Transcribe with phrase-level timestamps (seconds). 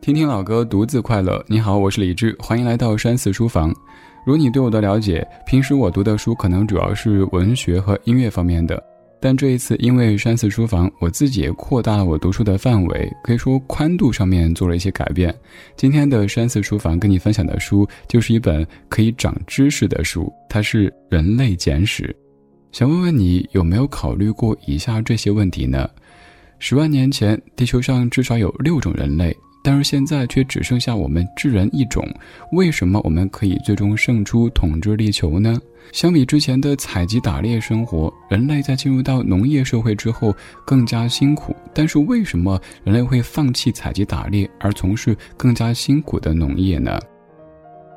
[0.00, 1.44] 听听老歌，独自快乐。
[1.46, 3.70] 你好，我是李志，欢迎来到山寺书房。
[4.24, 8.82] 如你对我的了解，平时我读的书可能主要是文学和音乐方面的，
[9.20, 15.34] 但这一次因为山寺书房，我自己也扩大了我读书的范围，可以说宽度上面做了一些改变。
[15.76, 22.04] 今天的山寺书房跟你分享的书，就是一本可以长知识的书，它是《人类简史》。
[22.72, 25.86] 想问问你，有没有考虑过以下这些问题呢？
[26.58, 29.36] 十万年前，地球上至少有六种人类。
[29.62, 32.06] 但是现在却只剩下我们智人一种，
[32.52, 35.60] 为什么我们可以最终胜出统治地球呢？
[35.92, 40.34] 相比之前的采集打猎生活，人类在进入到农业社会之后
[40.64, 41.54] 更加辛苦。
[41.74, 46.98] 但是为什么人类会放弃采集打猎而从事更加辛苦的农业呢？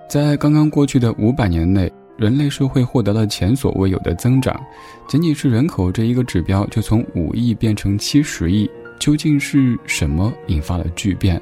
[0.09, 4.59] 在刚刚过去的五百年内，人类社会获得了前所未有的增长，
[5.07, 8.69] 仅仅是人口这一个指标就从五亿变成七十亿。
[8.99, 11.41] 究竟是什么引发了巨变？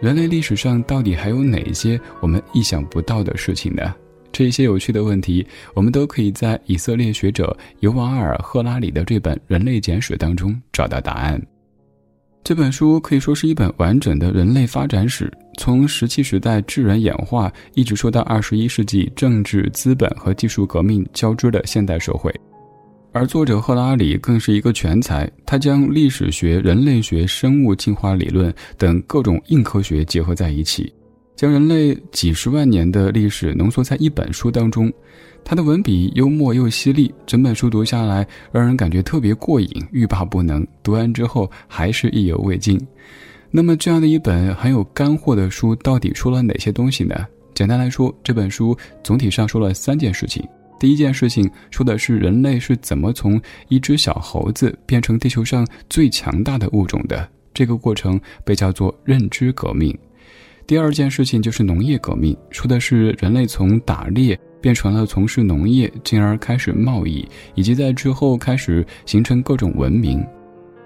[0.00, 3.92] 人类历史上到底还有哪些我们意想不到的事情呢？
[4.30, 11.42] 这些有趣的问题，我们都可以在以色列学者尤瓦尔·赫拉里的这本《人类简史》当中找到答案。
[12.44, 22.32] 这本书可以说是一本完整的人类发展史，从石器时代智人演化，一直说到二十一世纪政治、资本和技术革命交织的现代社会。
[23.12, 30.92] 而作者赫拉里更是一个全才，他将历史学、人类学、生物进化理论等各种硬科学结合在一起，
[31.34, 34.92] 将人类几十万年的历史浓缩在一本书当中。
[35.42, 40.64] 他的文笔幽默又犀利，整本书读下来让人感觉特别过瘾，欲罢不能。
[40.82, 42.78] 读完之后还是意犹未尽。
[43.50, 47.26] 那么，这样的一本很有干货的书，到底说了哪些东西呢？
[47.54, 50.46] 简单来说，这本书总体上说了三件事情。
[50.78, 59.96] 第一件事情说的是人类是怎么从一只小猴子变成地球上最强大的物种的，这个过程被叫做认知革命。
[60.66, 70.24] 第二件事情就是农业革命，说的是人类从打猎变成了从事农业，进而开始贸易，以及在之后开始形成各种文明。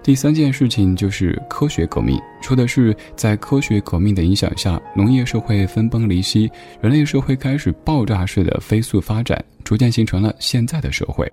[0.03, 11.25] 第三件事情就是科学革命，说的是在科学革命的影响下，农业社会分崩离析，人类社会开始爆炸式的飞速发展，逐渐形成了现在的社会。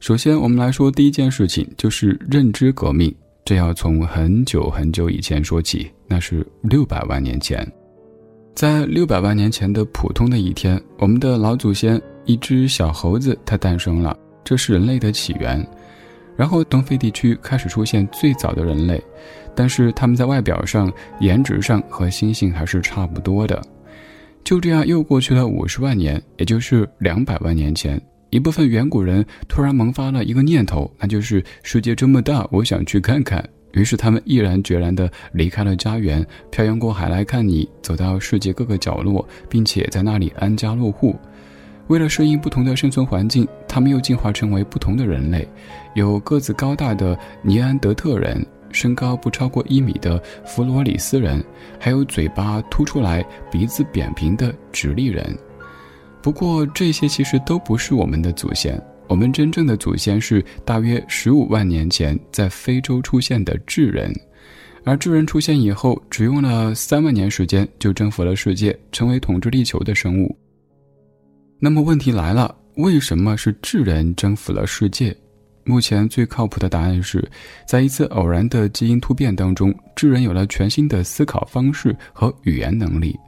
[0.00, 3.14] 首先，我们来说第一件事情，就是认知革命。
[3.44, 7.66] 这要从很久很久以前说起，那是六百万年前。
[8.54, 15.64] 在六百万年前的普通的一天，我们的老祖先一只小猴子，它诞生了，这是人类的起源。
[16.38, 19.02] 然后，东非地区开始出现最早的人类，
[19.56, 20.88] 但是他们在外表上、
[21.18, 23.60] 颜值上和猩猩还是差不多的。
[24.44, 28.00] 就这样，又过去了五十万年，也就是两百万年前，
[28.30, 33.44] 一部分远古人突然萌发了一个念头，那就是世界这么大，我想去看看。
[33.72, 41.16] 于是，他们毅然决然地离开了家园，漂洋过海来看你，走到世界各个角落，并且在那里安家落户。
[41.88, 45.46] 为了适应不同的生存环境，他们又进化成为不同的人类，
[45.94, 51.42] 有个子高大的尼安德特人，身高不超过一米的弗罗里斯人，
[51.78, 55.36] 还有嘴巴凸出来、鼻子扁平的直立人。
[56.22, 58.80] 不过，这些其实都不是我们的祖先。
[59.06, 64.12] 我们真正的祖先是大约十五万年前在非洲出现的智人，
[64.84, 70.36] 而智人出现以后，只用了三万年时间就征服了世界，成为统治地球的生物。
[71.60, 75.16] 那么问题来了，为什么是智人征服了世界？
[75.64, 77.28] 目前最靠谱的答案是，
[77.66, 83.18] 在一次偶然的基因突变当中，智人有了全新的思考方式和语言能力。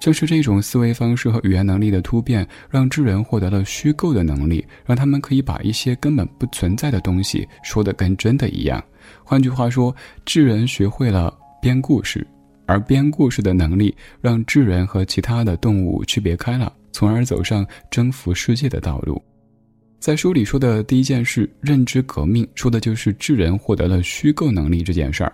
[0.00, 8.82] 正是这种思维方式和语言能力的突变，让智人获得了虚构的能力，让他们可以把一些根本不存在的东西说得跟真的一样。
[9.22, 9.94] 换句话说，
[10.26, 12.26] 智人学会了编故事，
[12.68, 16.72] 而编故事的能力让智人和其他的动物区别开了。
[16.90, 19.22] 从而走上征服世界的道路。
[20.00, 25.32] 在书里说的第一件事——认知革命，说的就是智人获得了虚构能力这件事儿。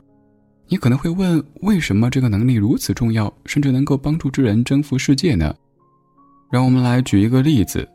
[0.69, 5.55] 你可能会问，为什么这个能力如此重要，甚至能够帮助智人征服世界呢？
[6.51, 7.89] 让我们来举一个例子：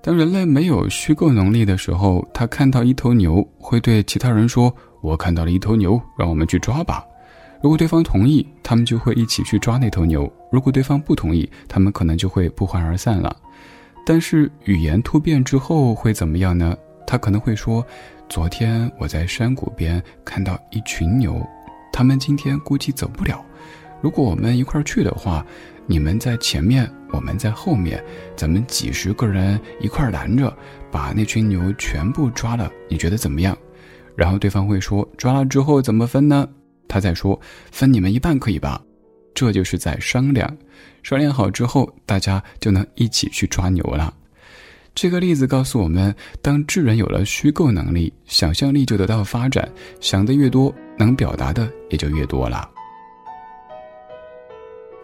[0.00, 4.72] 当人类没有虚构能力的时候，他看到一头牛，会对其他人说
[5.02, 7.04] ：“我看到了一头牛，让我们去抓吧。”
[7.60, 13.34] 如果对方同意，他们就会一起去抓那头牛；如果对方不同意，他们可能就会不欢而散了。
[14.06, 16.76] 但是语言突变之后会怎么样呢？
[17.06, 17.84] 他可能会说
[18.28, 21.44] ：“昨天我在山谷边看到一群牛，
[21.92, 23.44] 他们今天估计走不了。
[24.00, 25.44] 如果我们一块儿去的话，
[25.86, 28.02] 你们在前面，我们在后面，
[28.36, 30.56] 咱们几十个人一块儿拦着，
[30.92, 32.70] 把那群牛全部抓了。
[32.88, 33.56] 你觉得怎么样？”
[34.14, 36.48] 然后对方会说：“抓了之后怎么分呢？”
[36.88, 37.38] 他在说
[37.70, 38.82] ：“分你们一半可以吧？”
[39.34, 40.56] 这就是在商量。
[41.02, 44.12] 商量好之后，大家就能一起去抓牛了。
[44.94, 46.12] 这个例子告诉我们，
[46.42, 49.70] 当智人有了虚构能力，想象力就得到发展，
[50.00, 52.68] 想的越多，能表达的也就越多了。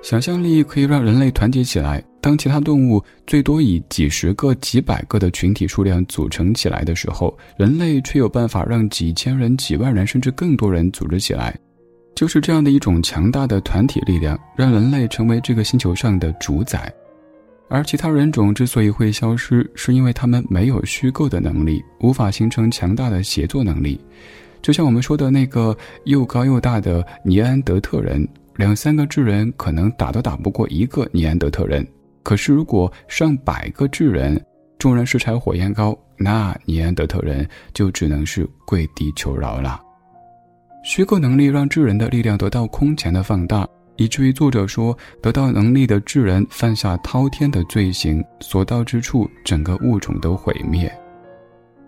[0.03, 2.03] 想象力可以让人类团结起来。
[2.21, 11.57] 当其他动物最多以几十个、几百个的群体数量组成起来的时候，人类却有办法让几千人、几万人甚至更多人组织起来。
[12.15, 16.93] 就是这样的一种强大的团体力量，让人类成为这个星球上的主宰。
[17.69, 24.01] 而其他人种之所以会消失，是因为他们没有虚构的能力，无法形成强大的协作能力。
[24.63, 28.27] 就像我们说的那个又高又大的尼安德特人。
[28.57, 31.85] 两三个智人可能打都打不过一个尼安德特人，
[32.23, 34.41] 可是如果上百个智人，
[34.79, 39.84] 众人拾柴火焰高，那尼安德特人就只能是跪地求饶了。
[40.85, 43.67] 虚构能力让智人的力量得到空前的放大，
[43.97, 50.93] 以至于作者说，得到能力的智人犯下滔天的罪行，所到之处，整个物种都毁灭。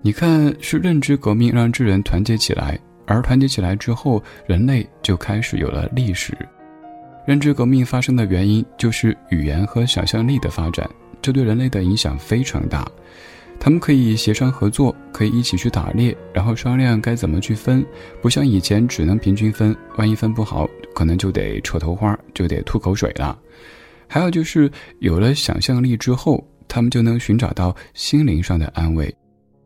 [0.00, 6.34] 你看，是认知革命让智人团结起来，而团结起来之后，人类就开始有了历史。
[7.26, 10.88] 认知革命发生的原因就是语言和想象力的发展，
[11.20, 12.88] 这对人类的影响非常大。
[13.58, 17.84] 他们可以协商合作，可以一起去打猎，然后商量该怎么去分，
[18.22, 23.36] 不像以前只能平均分，万一分不好，可能就得扯头花，就得吐口水了。
[24.06, 24.70] 还有就是
[25.00, 29.12] 有了想象力之后，他们就能寻找到心灵上的安慰，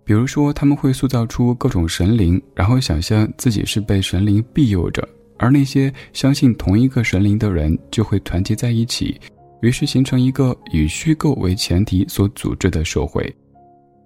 [0.03, 5.07] 比如说他们会塑造出各种神灵，然后想象自己是被神灵庇佑着。
[5.37, 9.19] 而那些相信同一个神灵的人就会团结在一起，
[9.63, 13.35] 于是形成一个以虚构为前提所组织的社会。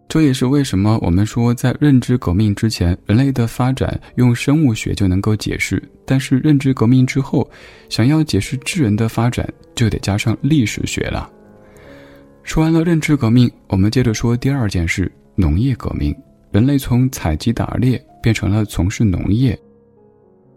[0.07, 7.51] 这也是为什么我们说，在认知革命之前，人类的发展用生物学就能够解释；但是认知革命之后，
[7.89, 11.29] 想要解释智人的发展，就得加上历史学了。
[12.45, 16.15] 说完了认知革命，我们接着说第二件事：农业革命。
[16.53, 19.59] 人类从采集打猎变成了从事农业。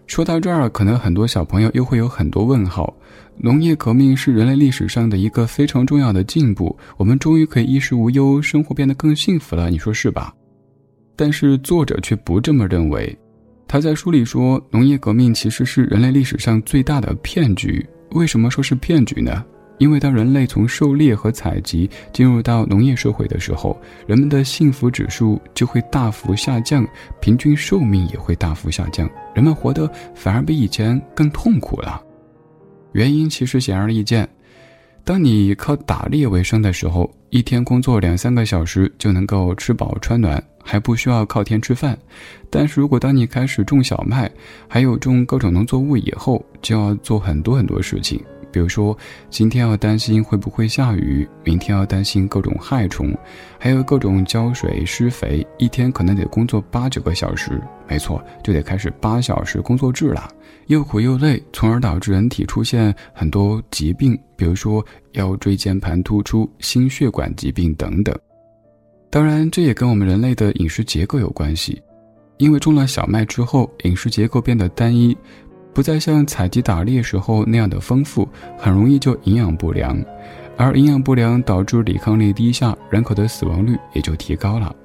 [0.08, 2.92] 说到这儿，可能很多小朋友又会有很多问号。
[3.36, 10.34] 农业革命是人类历史上的一个非常重要的进步，我们终于可以衣食无忧，生活变得更幸福了，你说是吧？
[11.16, 13.16] 但是作者却不这么认为。
[13.68, 17.86] 他在书里说，农业革命其实是人类历史上最大的骗局。
[18.12, 19.44] 为什么说是骗局呢？
[19.78, 26.88] 因为当人类从狩猎和采集进入到农业社会的时候，人们的幸福指数就会大幅下降，
[27.22, 32.02] 平均寿命也会大幅下降，人们活得反而比以前更痛苦了。
[32.94, 34.28] 原因其实显而易见，
[35.04, 41.96] 当你靠打猎为生的时候，一天工作两三个小时就能够吃饱穿暖，还不需要靠天吃饭。
[42.50, 44.32] 但是如果当你开始种小麦，
[44.68, 48.20] 还有种各种农作物以后，就要做很多很多事情。
[48.52, 48.98] 比如说，
[49.30, 53.16] 今天要担心会不会下雨，明天要担心各种害虫，
[53.60, 57.62] 还有各种浇水施肥，一天可能得工作八九个小时。
[57.88, 60.30] 没错，就得开始八小时工作制了，
[60.68, 68.14] 又苦又累，从而导致人体出现很多疾病，比如说腰椎间盘突出、心血管疾病等等。
[69.10, 71.82] 当然，这也跟我们人类的饮食结构有关系，
[72.38, 75.18] 因为种了小麦之后，饮食结构变得单一。
[75.78, 79.96] 不再像采集打猎时候那样的丰富，很容易就营养不良，
[80.58, 84.76] 而营养不良导致抵抗力低下，人口的死亡率也就提高了。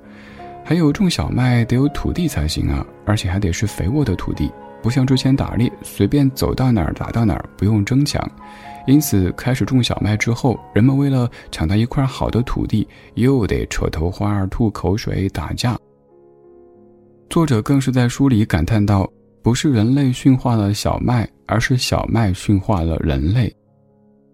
[0.62, 8.22] 还有种小麦得有土地才行啊，而且还得是肥沃的土地，不像之前打猎随便走到哪儿打到哪儿，不用争抢。
[8.86, 15.74] 因此，开始种小麦之后，人们为了抢到一块好的土地，又得扯头花、吐口水、打架。
[17.30, 19.10] 作者更是在书里感叹道。
[19.42, 23.54] 不是人类驯化了小麦，而是小麦驯化了人类。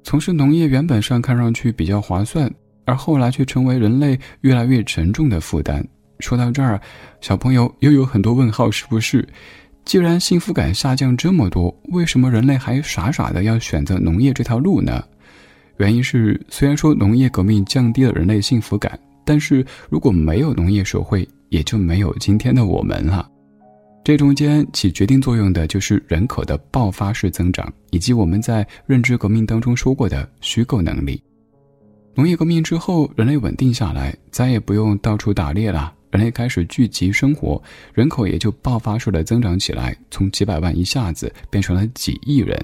[0.05, 2.51] 从事农业原本上看上去比较划算，
[2.85, 5.87] 而后来却成为人类越来越沉重的负担。
[6.21, 6.81] 说到这儿，
[7.21, 9.27] 小朋友又有很多问号，是不是？
[9.85, 15.03] 既然幸福感下降这么多，为什么人类还傻傻的要选择农业这条路呢？
[15.79, 23.27] 原因是，虽然说农业革命降低了人类幸福感，但是如果没有农业社会，也就没有今天的我们了。
[24.05, 31.23] 这中间起决定作用的就是人口的爆发式增长，以及我们在认知革命当中说过的虚构能力。
[32.15, 37.63] 农业革命之后，人类稳定下来，再也不用到处打猎了，人类开始聚集生活，
[37.93, 42.59] 人口也就爆发式的增长起来，从几百万一下子变成了几亿人。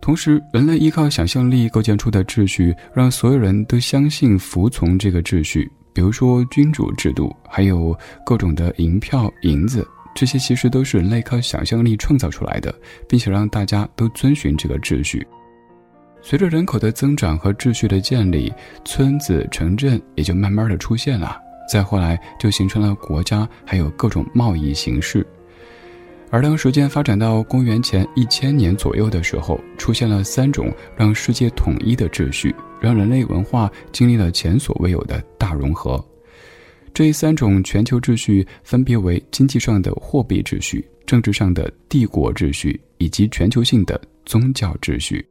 [0.00, 5.70] 同时，人类依靠想象力构建出的秩序，让所有人都相信服从这个秩序。
[5.92, 12.74] 比如说君主制度，还有各种的银票、银子，这些其实都是人类靠想象力创造出来的，
[13.08, 15.26] 并且让大家都遵循这个秩序。
[16.22, 18.52] 随着人口的增长和秩序的建立，
[18.84, 21.40] 村子、城镇也就慢慢的出现了。
[21.68, 25.26] 再后来，就形成了国家，还有各种贸易形式。
[26.30, 36.02] 而当时间发展到公元前一千年左右的时候，出现了三种让世界统一的秩序，让人类文化经历了前所未有的大融合。
[36.94, 45.24] 这三种全球秩序分别为经济上的货币秩序、政治上的帝国秩序以及全球性的宗教秩序。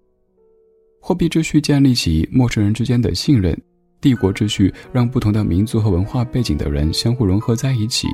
[1.01, 3.57] 货币秩序建立起陌生人之间的信任，
[4.01, 8.07] 帝国秩序让不同的民族和文化背景的人相互融合在一起，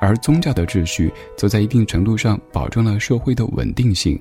[0.00, 4.20] 而宗教的秩序则在一定程度上保证了社会的稳定性。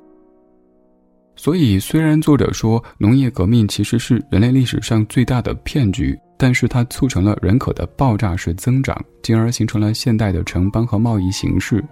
[1.36, 11.84] 所以，虽然作者说农业革命其实是人类历史上最大的骗局，但是它促成了人口的爆炸式增长，进而形成了现代的城邦和贸易形式，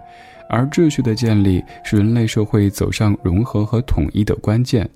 [0.49, 4.89] 而秩序的建立是人类社会走上融合和统一的关键。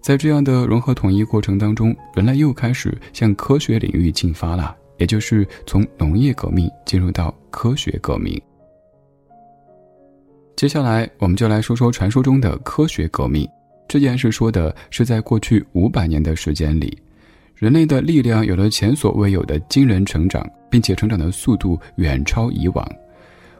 [0.00, 8.40] 在这样的融合统一过程当中，人类又开始向科学领域进发了，也就是从农业革命进入到科学革命。
[10.54, 13.48] 接下来，我们就来说说传说中的科学革命。
[13.86, 16.98] 这件事说的是在过去五百年的时间里，
[17.54, 22.86] 人类的力量有了前所未有的惊人成长，并且成长的速度远超以往。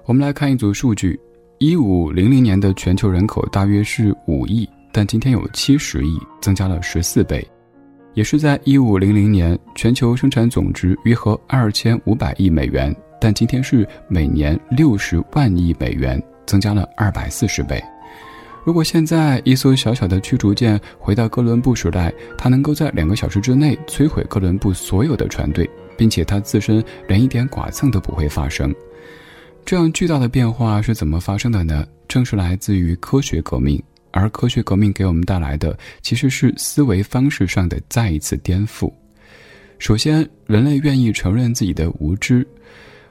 [0.05, 1.19] 我们来看一组数据：
[1.59, 4.69] 一五零零年的全球人口大约是五亿。
[4.91, 7.47] 但今天有七十亿，增加了十四倍，
[8.19, 17.81] 也是在一五零零年，全球生产总值约合二千五百亿美元，但今天是每年六十万亿美元，增加了二百四十倍。
[18.65, 28.75] 如果现在一艘小小的驱逐舰回到哥伦布时代，它能够在两个小时之内摧毁哥伦布所有的船队，并且它自身连一点剐蹭都不会发生。
[29.65, 31.87] 这样巨大的变化是怎么发生的呢？
[32.09, 33.81] 正是来自于科学革命。
[34.11, 38.93] 而科学革命给我们带来的其实是思维方式上的再一次颠覆。
[39.79, 42.47] 首先，人类愿意承认自己的无知。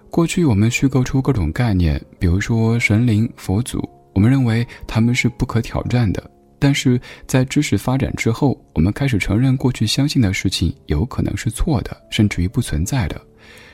[0.09, 6.31] 过去我们虚构出各种概念，比如说神灵、佛祖，我们认为他们是不可挑战的。
[6.59, 13.21] 但是在知识发展之后，我们开始承认过去相信的事情有可能是错的，甚至于不存在的。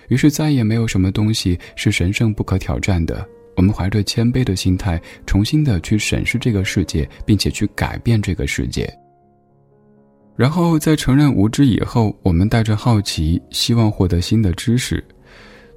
[0.09, 3.25] 于是再也没有什么东西是神圣不可挑战的。
[3.55, 8.91] 我们怀着谦卑的心态，重新的去审视这个世界，并且去改变这个世界。
[10.35, 15.03] 然后在承认无知以后，我们带着好奇，希望获得新的知识。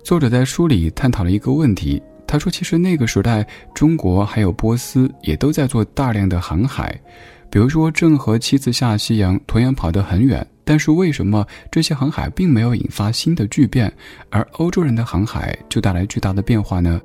[0.03, 6.99] 作者在书里探讨了一个问题，他说：“其实那个时代，中国还有波斯也都在做大量的航海，
[7.51, 10.47] 比如说郑和七次下西洋，同样跑得很远。
[10.65, 13.93] 但是为什么这些航海并没有引发新的巨变，
[14.31, 17.01] 而欧洲人的航海就带来巨大的变化呢？”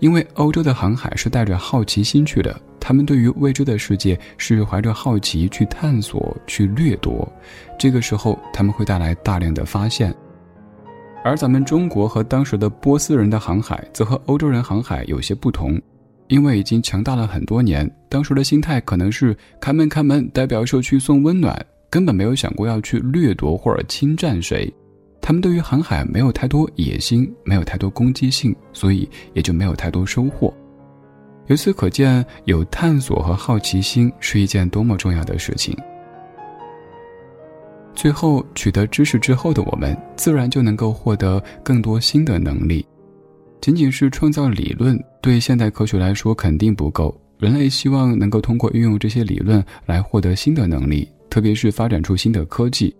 [0.00, 7.26] 因为欧洲的航海是带着好奇心去的，他们对于未知的世界是怀着好奇去探索、去掠夺，
[7.78, 10.14] 这个时候他们会带来大量的发现。
[11.24, 15.80] 而咱们中国和当时的波斯人的航海则和欧洲人航海有些不同，
[16.28, 21.58] 因为已经强大了很多年，当时的心态可能是开门开门，代表社区送温暖，
[21.88, 24.70] 根本没有想过要去掠夺或者侵占谁。
[25.26, 30.52] 他们对于航海没有太多野心，没有太多攻击性，所以也就没有太多收获。
[31.46, 35.74] 由此可见，有探索和好奇心是一件多么重要的事情。
[37.94, 42.86] 最后取得知识之后的我们，自然就能够获得更多新的能力。
[43.62, 47.18] 仅仅是创造理论，对现代科学来说肯定不够。
[47.38, 52.94] 人类希望能够通过运用这些理论来获得新的能力，特别是发展出新的科技。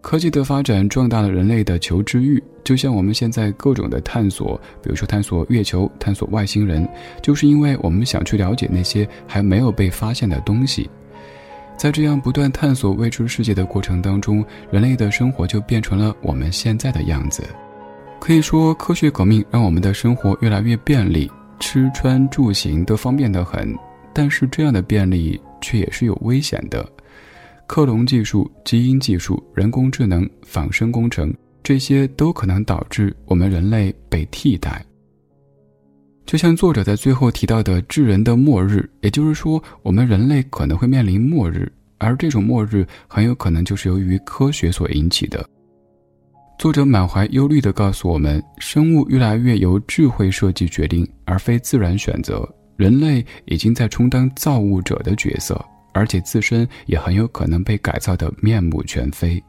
[0.00, 6.88] 科技的发展壮大了人类的求知欲，就像我们现在各种的探索，比如说探索月球、探索外星人，
[7.20, 10.88] 就是因为我们想去了解那些还没有被发现的东西。
[11.76, 17.44] 在这样不断探索未知世界的过程当中，人类的生活就变成了我们现在的样子。
[18.20, 23.72] 可以说，科学革命让我们的生活越来越便利，吃穿住行都方便得很。
[24.12, 26.84] 但是，这样的便利却也是有危险的。
[27.68, 31.32] 克隆技术、基因技术、人工智能、仿生工程，
[31.62, 34.82] 这些都可能导致我们人类被替代。
[36.24, 45.46] 就像作者在最后提到的“智人的末日”，也就是说，我们人类可能会面临末日，而这种末日很有可能就是由于科学所引起的。
[46.58, 52.48] 作者满怀忧虑地告诉我们：生物越来越由智慧设计决定，而非自然选择。
[52.76, 55.62] 人类已经在充当造物者的角色。
[55.92, 59.42] 而且自身也很有可能被改造得面目全非，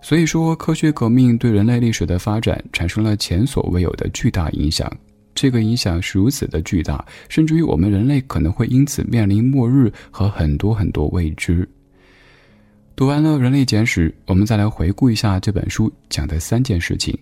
[0.00, 4.90] 所以说科学革命对人类历史的发展产生了前所未有的巨大影响。
[5.34, 11.68] 这个影响是如此的巨大，甚至于我们人类可能会因此面临末日和很多很多未知。
[12.94, 17.18] 读完了《人类简史》，我们再来回顾一下这本书讲的三件事情。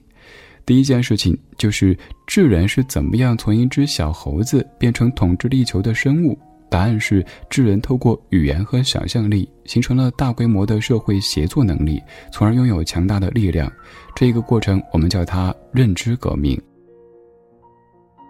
[0.67, 1.97] 第一件事情就是
[2.27, 6.39] 智人是怎么样从一只小猴子变成统治地球的生物？
[6.73, 12.03] 答案是智人透过语言和想象力，形成了大规模的社会协作能力，
[12.33, 13.71] 从而拥有强大的力量。
[14.15, 16.59] 这一个过程我们叫它认知革命。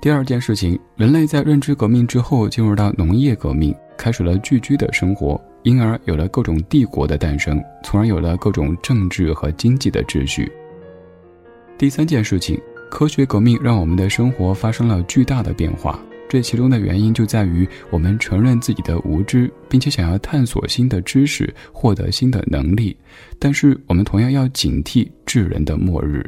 [0.01, 5.41] 第二件事情，人类在认知革命之后进入到农业革命，开始了聚居的生活。
[5.63, 10.51] 因而有了各种帝国的诞生，从而有了各种政治和经济的秩序。
[11.79, 16.01] 第三件事情，科学革命让我们的生活发生了巨大的变化。
[16.33, 22.97] 这其中的原因就在于我们承认自己的无知，并且想要探索新的知识，获得新的能力。
[23.39, 26.25] 但是我们同样要警惕智人的末日。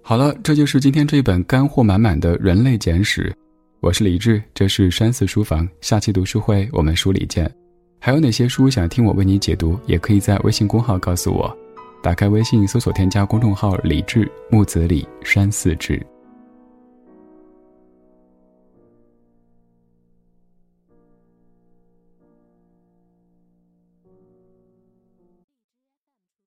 [0.00, 3.30] 好了，这就是今天这一本干货满满的人类简史。
[3.80, 5.68] 我是李志，这是山寺书房。
[5.82, 7.54] 下期读书会我们书里见。
[7.98, 9.78] 还有哪些书想听我为你解读？
[9.84, 11.54] 也可以在微信公号告诉我。
[12.02, 16.00] 打开微信，搜索添加公众号“李志木子李山寺志”。